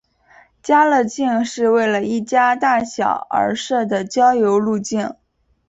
[0.63, 5.15] 家乐径是为了一家大小而设的郊游路径。